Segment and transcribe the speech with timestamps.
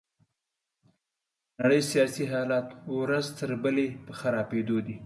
[1.55, 2.67] د نړۍ سياسي حالات
[2.97, 4.95] ورځ تر بلې په خرابيدو دي.